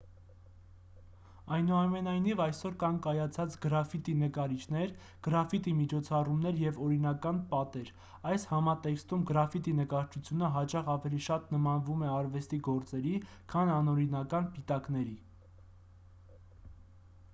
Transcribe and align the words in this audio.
այնուամենայնիվ 1.55 2.39
այսօր 2.45 2.77
կան 2.83 2.95
կայացած 3.07 3.57
գրաֆիտի 3.65 4.13
նկարիչներ 4.21 4.93
գրաֆիտի 5.27 5.73
միջոցառումներ 5.81 6.61
և 6.63 6.79
օրինական 6.85 7.41
պատեր 7.51 7.91
այս 8.31 8.45
համատեքստում 8.53 9.25
գրաֆիտի 9.33 9.73
նկարչությունը 9.81 10.49
հաճախ 10.57 10.91
ավելի 10.95 11.21
շատ 11.27 11.53
նմանվում 11.57 12.03
է 12.07 12.09
արվեստի 12.15 12.59
գործերի 12.71 13.13
քան 13.53 13.75
անօրինական 13.75 14.49
պիտակների 14.57 15.15